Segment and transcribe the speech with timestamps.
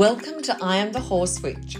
[0.00, 1.76] Welcome to I Am the Horse Witch.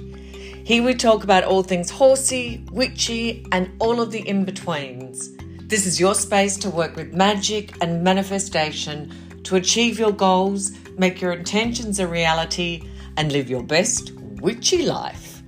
[0.67, 5.31] Here we talk about all things horsey, witchy, and all of the in betweens.
[5.63, 11.23] This is your space to work with magic and manifestation to achieve your goals, make
[11.23, 12.87] your intentions a reality,
[13.17, 14.13] and live your best
[14.43, 15.43] witchy life.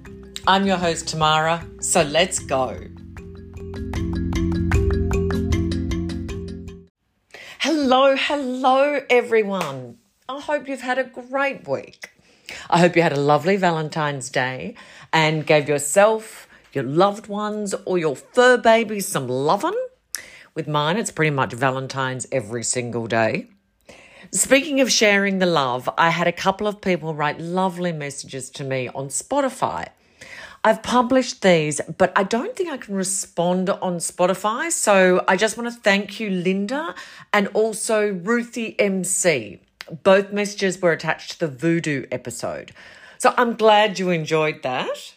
[0.46, 2.78] I'm your host, Tamara, so let's go.
[7.58, 9.98] Hello, hello, everyone.
[10.26, 12.08] I hope you've had a great week.
[12.70, 14.74] I hope you had a lovely Valentine's Day
[15.12, 19.74] and gave yourself, your loved ones, or your fur babies some lovin'.
[20.54, 23.46] With mine, it's pretty much Valentine's every single day.
[24.30, 28.64] Speaking of sharing the love, I had a couple of people write lovely messages to
[28.64, 29.88] me on Spotify.
[30.64, 34.70] I've published these, but I don't think I can respond on Spotify.
[34.70, 36.94] So I just want to thank you, Linda,
[37.32, 39.60] and also Ruthie MC.
[40.02, 42.72] Both messages were attached to the voodoo episode.
[43.18, 45.14] So I'm glad you enjoyed that.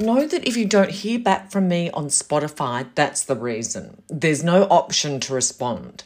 [0.00, 4.02] Know that if you don't hear back from me on Spotify, that's the reason.
[4.08, 6.04] There's no option to respond.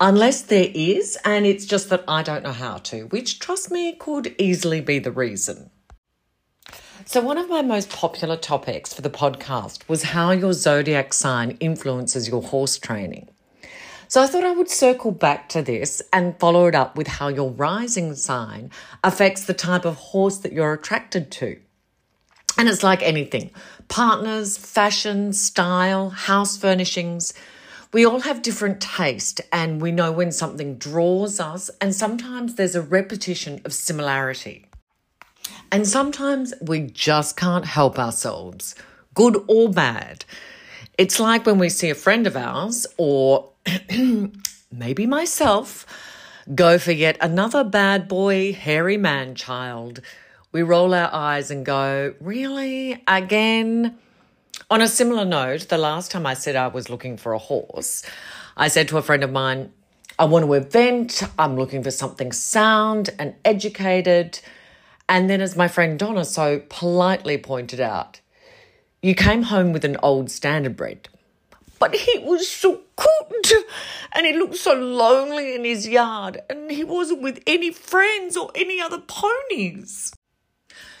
[0.00, 3.94] Unless there is, and it's just that I don't know how to, which, trust me,
[3.94, 5.70] could easily be the reason.
[7.04, 11.56] So, one of my most popular topics for the podcast was how your zodiac sign
[11.60, 13.28] influences your horse training.
[14.12, 17.28] So I thought I would circle back to this and follow it up with how
[17.28, 18.70] your rising sign
[19.02, 21.58] affects the type of horse that you're attracted to.
[22.58, 23.52] And it's like anything
[23.88, 27.32] partners, fashion, style, house furnishings.
[27.94, 32.74] We all have different taste and we know when something draws us, and sometimes there's
[32.74, 34.66] a repetition of similarity.
[35.70, 38.74] And sometimes we just can't help ourselves,
[39.14, 40.26] good or bad.
[40.98, 43.51] It's like when we see a friend of ours or
[44.72, 45.86] maybe myself,
[46.54, 50.00] go for yet another bad boy, hairy man child.
[50.50, 53.02] We roll our eyes and go, Really?
[53.06, 53.98] Again?
[54.70, 58.04] On a similar note, the last time I said I was looking for a horse,
[58.56, 59.72] I said to a friend of mine,
[60.18, 64.40] I want to event, I'm looking for something sound and educated.
[65.08, 68.20] And then, as my friend Donna so politely pointed out,
[69.02, 71.06] you came home with an old standard standardbred
[71.82, 73.66] but he was so cute
[74.12, 78.52] and he looked so lonely in his yard and he wasn't with any friends or
[78.54, 80.14] any other ponies.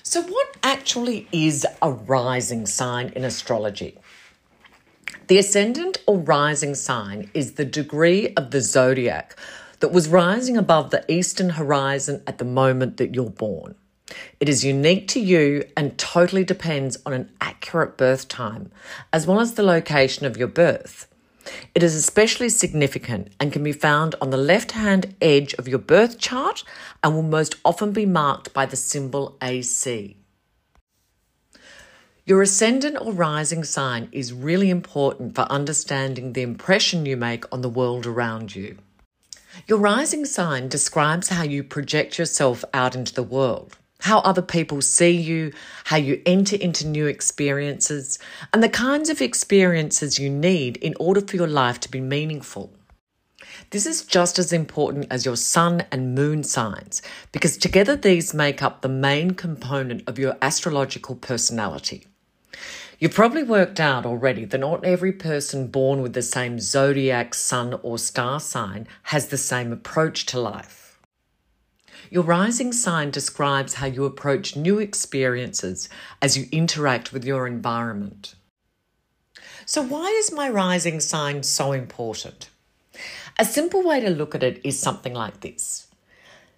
[0.02, 3.96] So, what actually is a rising sign in astrology?
[5.28, 9.38] The ascendant or rising sign is the degree of the zodiac
[9.78, 13.76] that was rising above the eastern horizon at the moment that you're born.
[14.40, 18.70] It is unique to you and totally depends on an accurate birth time,
[19.12, 21.06] as well as the location of your birth.
[21.74, 25.78] It is especially significant and can be found on the left hand edge of your
[25.78, 26.64] birth chart
[27.02, 30.16] and will most often be marked by the symbol AC.
[32.24, 37.62] Your ascendant or rising sign is really important for understanding the impression you make on
[37.62, 38.78] the world around you.
[39.66, 44.82] Your rising sign describes how you project yourself out into the world how other people
[44.82, 45.52] see you,
[45.84, 48.18] how you enter into new experiences,
[48.52, 52.72] and the kinds of experiences you need in order for your life to be meaningful.
[53.70, 58.60] This is just as important as your sun and moon signs because together these make
[58.60, 62.06] up the main component of your astrological personality.
[62.98, 67.78] You've probably worked out already that not every person born with the same zodiac, sun,
[67.82, 70.81] or star sign has the same approach to life.
[72.12, 75.88] Your rising sign describes how you approach new experiences
[76.20, 78.34] as you interact with your environment.
[79.64, 82.50] So, why is my rising sign so important?
[83.38, 85.86] A simple way to look at it is something like this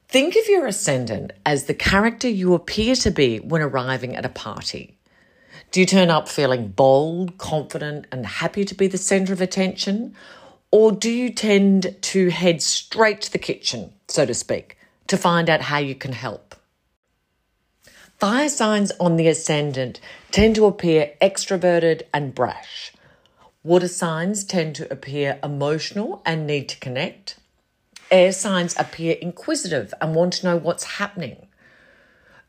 [0.09, 4.31] Think of your ascendant as the character you appear to be when arriving at a
[4.31, 4.99] party.
[5.71, 10.17] Do you turn up feeling bold, confident, and happy to be the centre of attention?
[10.73, 15.51] Or do you tend to head straight to the kitchen, so to speak, to find
[15.51, 16.55] out how you can help.
[18.19, 22.93] Fire signs on the ascendant tend to appear extroverted and brash.
[23.63, 27.39] Water signs tend to appear emotional and need to connect.
[28.11, 31.49] Air signs appear inquisitive and want to know what's happening.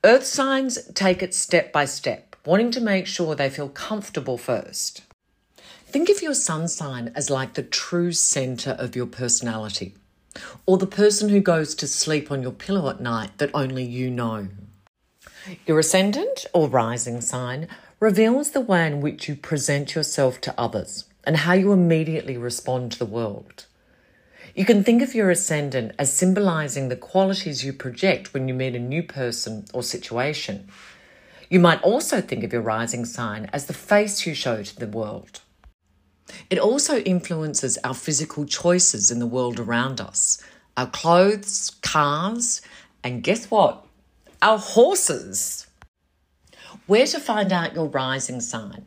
[0.04, 5.02] Earth signs take it step by step, wanting to make sure they feel comfortable first.
[5.88, 9.96] Think of your sun sign as like the true center of your personality
[10.66, 14.10] or the person who goes to sleep on your pillow at night that only you
[14.10, 14.48] know.
[15.66, 17.68] Your ascendant or rising sign
[18.00, 22.92] reveals the way in which you present yourself to others and how you immediately respond
[22.92, 23.66] to the world.
[24.56, 28.76] You can think of your ascendant as symbolizing the qualities you project when you meet
[28.76, 30.70] a new person or situation.
[31.50, 34.88] You might also think of your rising sign as the face you show to the
[34.88, 35.42] world.
[36.50, 40.42] It also influences our physical choices in the world around us
[40.78, 42.62] our clothes, cars,
[43.04, 43.86] and guess what?
[44.42, 45.68] Our horses.
[46.86, 48.86] Where to find out your rising sign?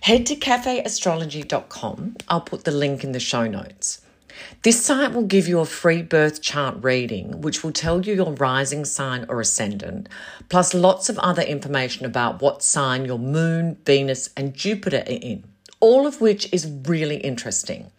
[0.00, 2.16] Head to cafeastrology.com.
[2.28, 4.00] I'll put the link in the show notes.
[4.62, 8.32] This site will give you a free birth chart reading, which will tell you your
[8.32, 10.08] rising sign or ascendant,
[10.48, 15.44] plus lots of other information about what sign your moon, Venus, and Jupiter are in,
[15.80, 17.90] all of which is really interesting.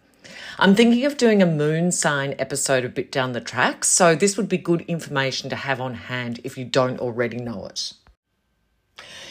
[0.58, 4.36] I'm thinking of doing a moon sign episode a bit down the track, so this
[4.36, 7.92] would be good information to have on hand if you don't already know it.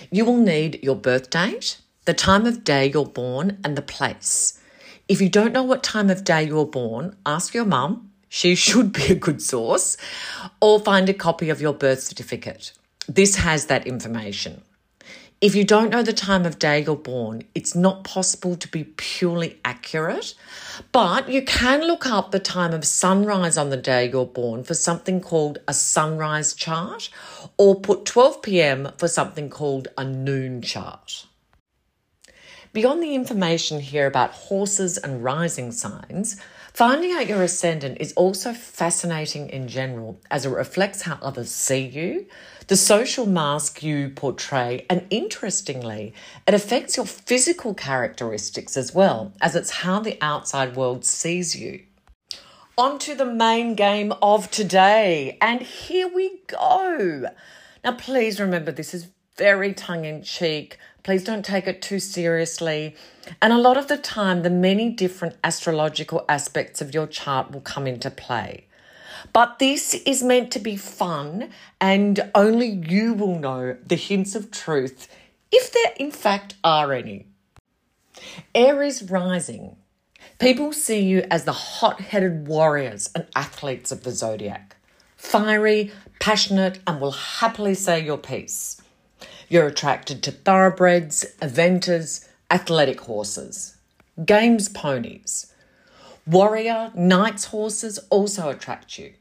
[0.10, 4.62] You will need your birth date, the time of day you're born, and the place.
[5.08, 8.12] If you don't know what time of day you're born, ask your mum.
[8.30, 9.98] She should be a good source.
[10.62, 12.72] Or find a copy of your birth certificate.
[13.08, 14.62] This has that information.
[15.40, 18.86] If you don't know the time of day you're born, it's not possible to be
[18.86, 20.34] purely accurate,
[20.92, 24.74] but you can look up the time of sunrise on the day you're born for
[24.74, 27.12] something called a sunrise chart,
[27.56, 31.28] or put 12 pm for something called a noon chart.
[32.74, 36.42] Beyond the information here about horses and rising signs,
[36.78, 41.80] finding out your ascendant is also fascinating in general as it reflects how others see
[41.80, 42.24] you,
[42.68, 46.14] the social mask you portray, and interestingly,
[46.46, 51.82] it affects your physical characteristics as well, as it's how the outside world sees you.
[52.78, 57.26] On to the main game of today, and here we go.
[57.84, 60.78] Now, please remember this is very tongue in cheek.
[61.08, 62.94] Please don't take it too seriously.
[63.42, 67.62] And a lot of the time, the many different astrological aspects of your chart will
[67.62, 68.66] come into play.
[69.32, 71.50] But this is meant to be fun,
[71.80, 75.08] and only you will know the hints of truth,
[75.50, 77.28] if there in fact are any.
[78.54, 79.78] Aries rising.
[80.40, 84.76] People see you as the hot headed warriors and athletes of the zodiac.
[85.16, 85.90] Fiery,
[86.20, 88.82] passionate, and will happily say your piece.
[89.50, 93.78] You're attracted to thoroughbreds, eventers, athletic horses,
[94.26, 95.54] games ponies.
[96.26, 99.14] Warrior, knights horses also attract you.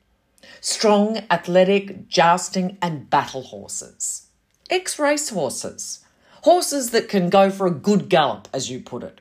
[0.61, 4.26] Strong, athletic, jousting, and battle horses.
[4.69, 6.05] Ex race horses.
[6.43, 9.20] Horses that can go for a good gallop, as you put it.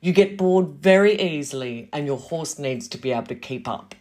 [0.00, 3.94] You get bored very easily, and your horse needs to be able to keep up.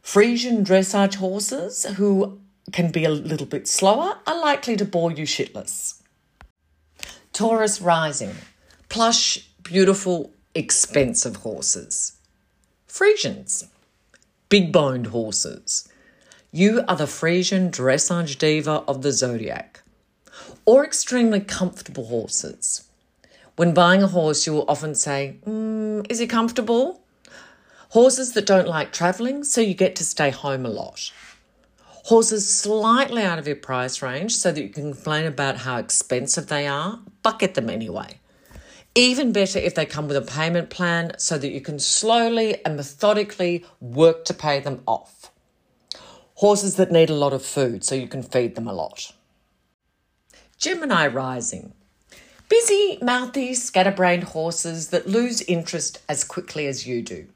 [0.00, 2.40] Frisian dressage horses, who
[2.72, 6.02] can be a little bit slower, are likely to bore you shitless.
[7.32, 8.34] Taurus rising,
[8.88, 12.16] plush, beautiful, expensive horses.
[12.86, 13.66] Frisians,
[14.48, 15.88] big boned horses.
[16.52, 19.82] You are the Frisian dressage diva of the zodiac.
[20.64, 22.88] Or extremely comfortable horses.
[23.56, 27.02] When buying a horse, you will often say, mm, Is he comfortable?
[27.90, 31.12] Horses that don't like travelling, so you get to stay home a lot
[32.04, 36.48] horses slightly out of your price range so that you can complain about how expensive
[36.48, 38.20] they are, but get them anyway.
[38.94, 42.76] Even better if they come with a payment plan so that you can slowly and
[42.76, 45.32] methodically work to pay them off.
[46.34, 49.12] Horses that need a lot of food so you can feed them a lot.
[50.58, 51.72] Gemini rising.
[52.50, 57.26] Busy, mouthy, scatterbrained horses that lose interest as quickly as you do.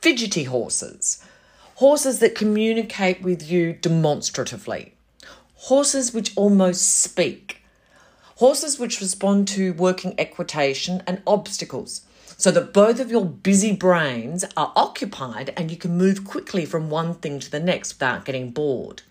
[0.00, 1.22] Fidgety horses
[1.82, 4.92] horses that communicate with you demonstratively,
[5.54, 7.60] horses which almost speak,
[8.36, 12.02] horses which respond to working equitation and obstacles,
[12.36, 16.88] so that both of your busy brains are occupied and you can move quickly from
[16.88, 19.02] one thing to the next without getting bored.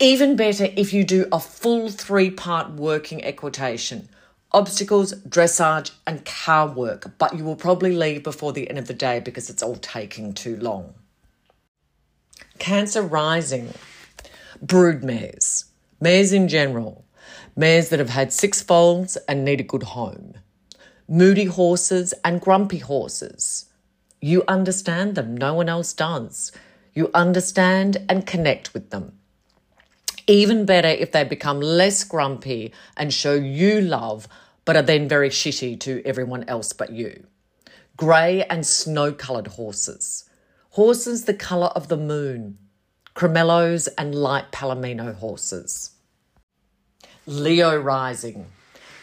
[0.00, 4.08] Even better if you do a full three part working equitation
[4.52, 8.94] obstacles, dressage, and car work, but you will probably leave before the end of the
[8.94, 10.94] day because it's all taking too long.
[12.58, 13.74] Cancer rising,
[14.62, 15.66] brood mares,
[16.00, 17.04] mares in general,
[17.56, 20.34] mares that have had six foals and need a good home,
[21.08, 23.66] moody horses and grumpy horses.
[24.20, 26.52] You understand them, no one else does.
[26.94, 29.18] You understand and connect with them.
[30.26, 34.28] Even better if they become less grumpy and show you love,
[34.64, 37.26] but are then very shitty to everyone else but you.
[37.96, 40.24] Grey and snow coloured horses
[40.74, 42.58] horses the colour of the moon,
[43.14, 45.92] cremellos and light palomino horses.
[47.26, 48.46] Leo rising,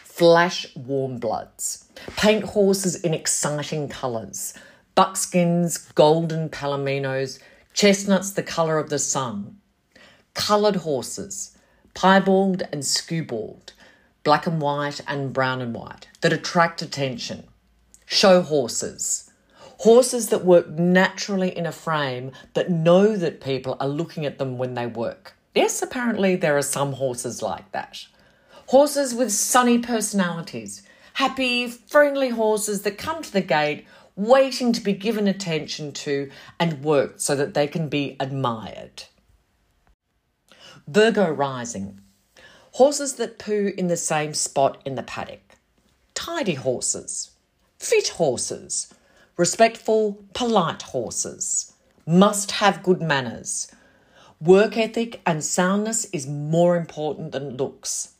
[0.04, 1.86] flash warm bloods,
[2.18, 4.54] paint horses in exciting colours,
[4.96, 7.40] buckskins, golden palominos,
[7.74, 9.56] chestnuts the colour of the sun,
[10.34, 11.58] coloured horses,
[11.94, 13.72] piebald and skewbald,
[14.26, 17.46] black and white and brown and white, that attract attention,
[18.06, 19.31] show horses,
[19.82, 24.60] horses that work naturally in a frame that know that people are looking at them
[24.60, 25.34] when they work.
[25.56, 28.06] Yes, apparently there are some horses like that.
[28.68, 30.84] Horses with sunny personalities,
[31.14, 36.84] happy, friendly horses that come to the gate waiting to be given attention to and
[36.84, 39.06] worked so that they can be admired.
[40.88, 42.00] Virgo rising.
[42.74, 45.56] Horses that poo in the same spot in the paddock.
[46.14, 47.32] Tidy horses.
[47.80, 48.94] Fit horses.
[49.42, 51.74] Respectful, polite horses.
[52.06, 53.72] Must have good manners.
[54.40, 58.14] Work ethic and soundness is more important than looks.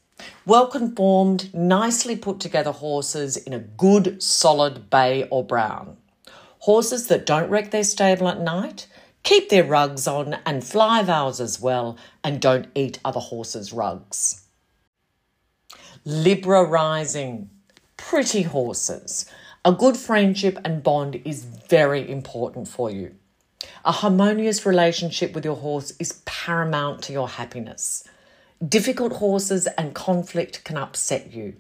[0.48, 5.98] Well conformed, nicely put together horses in a good, solid bay or brown.
[6.62, 8.88] Horses that don't wreck their stable at night,
[9.22, 14.42] keep their rugs on and fly vows as well, and don't eat other horses' rugs.
[16.04, 17.52] Libra rising,
[17.96, 19.28] pretty horses.
[19.64, 23.14] A good friendship and bond is very important for you.
[23.86, 28.04] A harmonious relationship with your horse is paramount to your happiness.
[28.68, 31.54] Difficult horses and conflict can upset you.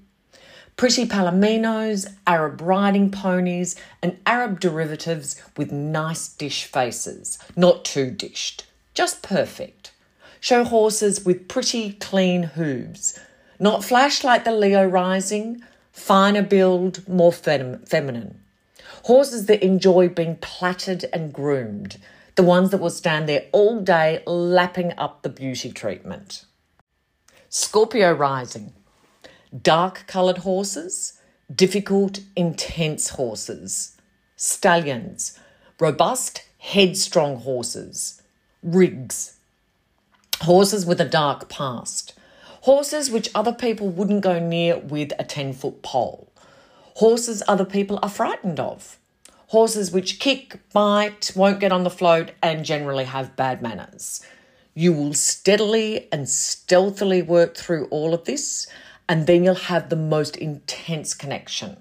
[0.77, 7.38] Pretty palominos, Arab riding ponies, and Arab derivatives with nice dish faces.
[7.55, 8.65] Not too dished,
[8.96, 9.91] just perfect.
[10.39, 13.20] Show horses with pretty clean hooves.
[13.60, 18.41] Not flash like the Leo rising, finer build, more fem- feminine.
[19.03, 21.98] Horses that enjoy being plaited and groomed,
[22.36, 26.45] the ones that will stand there all day lapping up the beauty treatment.
[27.50, 28.74] Scorpio rising.
[29.62, 31.19] Dark coloured horses,
[31.53, 33.98] difficult, intense horses.
[34.38, 35.38] Stallions,
[35.79, 38.21] robust, headstrong horses.
[38.63, 39.38] Rigs,
[40.41, 42.13] horses with a dark past.
[42.62, 46.32] Horses which other people wouldn't go near with a 10 foot pole.
[46.96, 49.00] Horses other people are frightened of.
[49.48, 54.24] Horses which kick, bite, won't get on the float, and generally have bad manners.
[54.75, 58.68] You will steadily and stealthily work through all of this,
[59.10, 61.77] and then you'll have the most intense connection.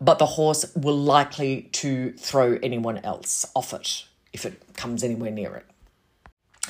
[0.00, 4.04] But the horse will likely to throw anyone else off it
[4.34, 5.66] if it comes anywhere near it.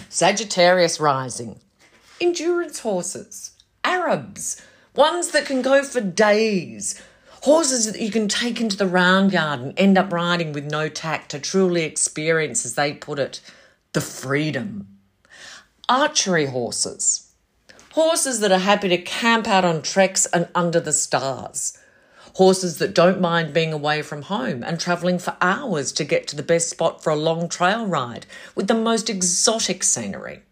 [0.09, 1.59] Sagittarius rising.
[2.21, 3.53] Endurance horses.
[3.85, 4.61] Arabs.
[4.95, 7.01] Ones that can go for days.
[7.43, 10.89] Horses that you can take into the round yard and end up riding with no
[10.89, 13.41] tack to truly experience, as they put it,
[13.93, 14.99] the freedom
[15.89, 17.33] archery horses.
[17.93, 21.79] Horses that are happy to camp out on treks and under the stars.
[22.35, 26.37] Horses that don't mind being away from home and travelling for hours to get to
[26.37, 30.43] the best spot for a long trail ride with the most exotic scenery.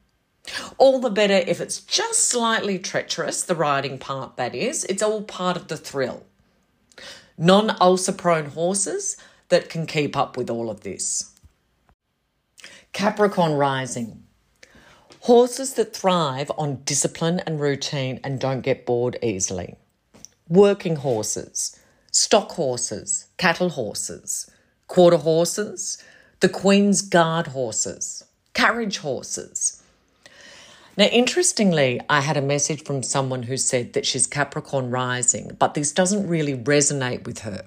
[0.78, 4.84] All the better if it's just slightly treacherous, the riding part that is.
[4.84, 6.24] It's all part of the thrill.
[7.38, 9.16] Non ulcer prone horses
[9.48, 11.32] that can keep up with all of this.
[12.92, 14.22] Capricorn rising.
[15.20, 19.76] Horses that thrive on discipline and routine and don't get bored easily.
[20.48, 21.78] Working horses,
[22.12, 24.48] stock horses, cattle horses,
[24.86, 26.02] quarter horses,
[26.40, 28.24] the Queen's Guard horses,
[28.54, 29.82] carriage horses.
[30.96, 35.74] Now, interestingly, I had a message from someone who said that she's Capricorn rising, but
[35.74, 37.66] this doesn't really resonate with her.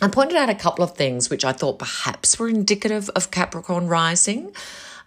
[0.00, 3.88] I pointed out a couple of things which I thought perhaps were indicative of Capricorn
[3.88, 4.54] rising,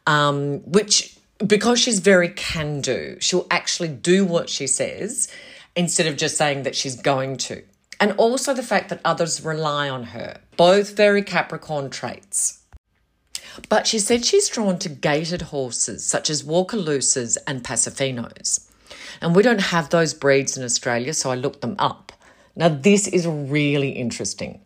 [0.06, 5.28] um, which because she's very can do, she'll actually do what she says
[5.76, 7.64] instead of just saying that she's going to.
[8.00, 12.62] And also the fact that others rely on her, both very Capricorn traits.
[13.70, 18.70] But she said she's drawn to gaited horses such as Walkaloosas and Paso Finos.
[19.22, 22.12] And we don't have those breeds in Australia, so I looked them up.
[22.56, 24.62] Now, this is really interesting.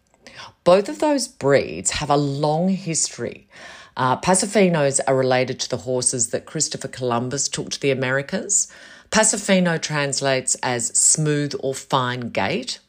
[0.63, 3.47] Both of those breeds have a long history
[3.97, 4.15] uh,
[5.07, 8.71] are related to the horses that Christopher Columbus took to the Americas.
[9.11, 12.79] Paso Fino translates as smooth or fine gait.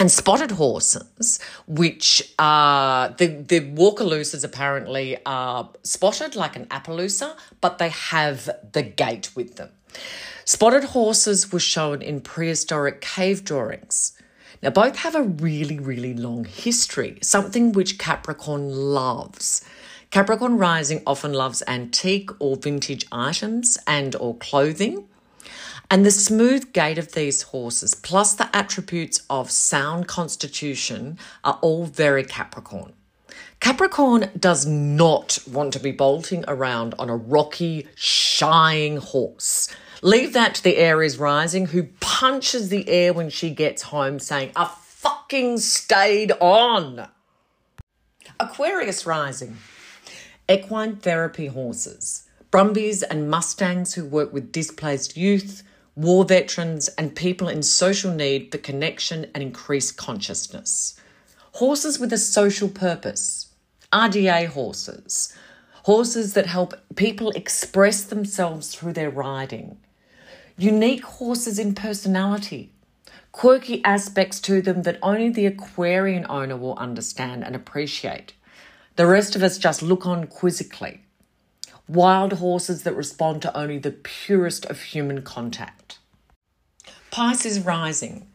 [0.00, 7.78] And spotted horses, which are the, the Walkaloosas apparently are spotted like an Appaloosa, but
[7.78, 9.70] they have the gait with them.
[10.44, 14.12] Spotted horses were shown in prehistoric cave drawings.
[14.62, 19.64] Now, both have a really, really long history, something which Capricorn loves.
[20.10, 25.08] Capricorn rising often loves antique or vintage items and or clothing.
[25.90, 31.84] And the smooth gait of these horses, plus the attributes of sound constitution, are all
[31.84, 32.94] very Capricorn.
[33.60, 39.74] Capricorn does not want to be bolting around on a rocky, shying horse.
[40.02, 44.52] Leave that to the Aries rising, who punches the air when she gets home, saying,
[44.54, 47.08] I fucking stayed on.
[48.38, 49.56] Aquarius rising.
[50.48, 52.28] Equine therapy horses.
[52.50, 55.62] Brumbies and Mustangs who work with displaced youth,
[55.96, 61.00] war veterans, and people in social need for connection and increased consciousness.
[61.52, 63.48] Horses with a social purpose.
[63.92, 65.36] RDA horses.
[65.84, 69.76] Horses that help people express themselves through their riding.
[70.56, 72.72] Unique horses in personality.
[73.30, 78.32] Quirky aspects to them that only the Aquarian owner will understand and appreciate.
[78.96, 81.03] The rest of us just look on quizzically.
[81.88, 85.98] Wild horses that respond to only the purest of human contact.
[87.10, 88.26] Pisces rising.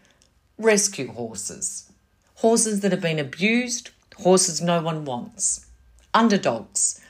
[0.59, 1.91] Rescue horses.
[2.35, 5.65] Horses that have been abused, horses no one wants.
[6.13, 7.01] Underdogs.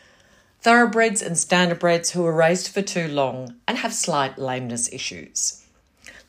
[0.62, 5.66] Thoroughbreds and standardbreds who were raised for too long and have slight lameness issues.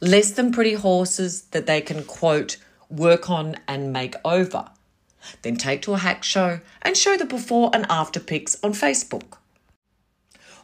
[0.01, 2.57] Less than pretty horses that they can, quote,
[2.89, 4.69] work on and make over.
[5.43, 9.37] Then take to a hack show and show the before and after pics on Facebook.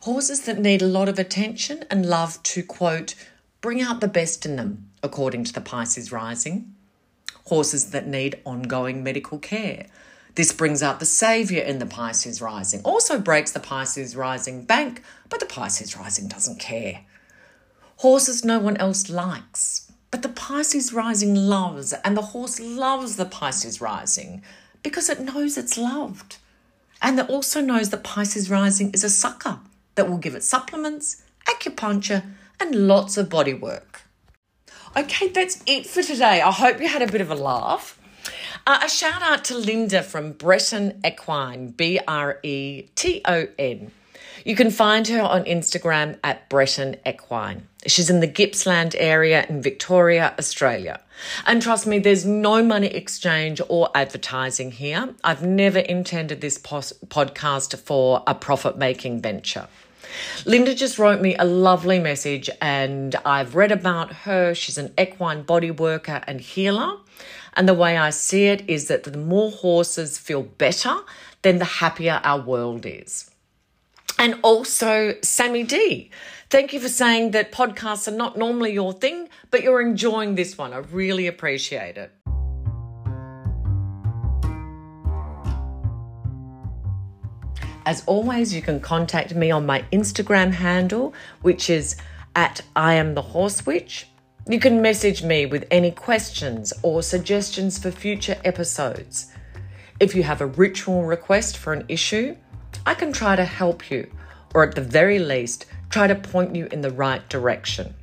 [0.06, 3.16] Horses that need a lot of attention and love to, quote,
[3.60, 6.76] bring out the best in them, according to the Pisces rising.
[7.46, 9.88] Horses that need ongoing medical care.
[10.36, 15.02] This brings out the saviour in the Pisces rising, also breaks the Pisces rising bank,
[15.28, 17.00] but the Pisces rising doesn't care.
[17.96, 23.24] Horses no one else likes, but the Pisces rising loves, and the horse loves the
[23.24, 24.44] Pisces rising
[24.84, 26.36] because it knows it's loved.
[27.02, 29.58] And it also knows that Pisces rising is a sucker
[29.96, 32.22] that will give it supplements, acupuncture,
[32.60, 34.02] and lots of body work.
[34.96, 36.40] Okay, that's it for today.
[36.40, 38.00] I hope you had a bit of a laugh.
[38.66, 43.90] Uh, a shout out to Linda from Breton Equine, B R E T O N.
[44.44, 47.66] You can find her on Instagram at Breton Equine.
[47.86, 51.00] She's in the Gippsland area in Victoria, Australia.
[51.46, 55.14] And trust me, there's no money exchange or advertising here.
[55.24, 59.68] I've never intended this pos- podcast for a profit making venture.
[60.44, 64.54] Linda just wrote me a lovely message, and I've read about her.
[64.54, 66.98] She's an equine body worker and healer.
[67.54, 70.94] And the way I see it is that the more horses feel better,
[71.42, 73.30] then the happier our world is.
[74.18, 76.10] And also, Sammy D.
[76.48, 80.56] Thank you for saying that podcasts are not normally your thing, but you're enjoying this
[80.56, 80.72] one.
[80.72, 82.12] I really appreciate it.
[87.86, 91.94] As always, you can contact me on my Instagram handle, which is
[92.34, 94.08] at I am the horse witch.
[94.48, 99.32] You can message me with any questions or suggestions for future episodes.
[100.00, 102.36] If you have a ritual request for an issue,
[102.84, 104.10] I can try to help you,
[104.52, 107.94] or at the very least, try to point you in the right direction.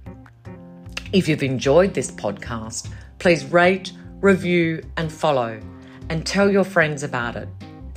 [1.11, 3.91] If you've enjoyed this podcast, please rate,
[4.21, 5.59] review, and follow,
[6.09, 7.49] and tell your friends about it.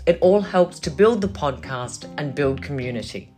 [0.07, 3.33] It all helps to build the podcast and build community.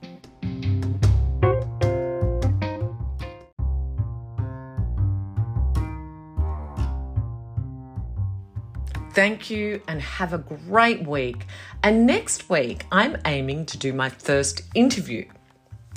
[9.14, 11.46] Thank you and have a great week.
[11.82, 15.24] And next week, I'm aiming to do my first interview.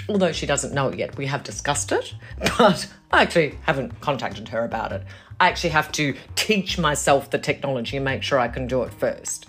[0.08, 2.16] Although she doesn't know it yet, we have discussed it,
[2.58, 5.04] but I actually haven't contacted her about it.
[5.38, 8.94] I actually have to teach myself the technology and make sure I can do it
[8.94, 9.48] first.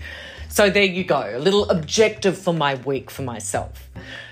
[0.53, 3.89] So there you go, a little objective for my week for myself.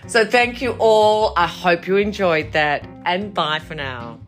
[0.07, 1.33] So thank you all.
[1.35, 4.21] I hope you enjoyed that, and bye for now.